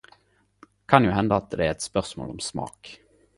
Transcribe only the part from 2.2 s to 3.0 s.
om smak.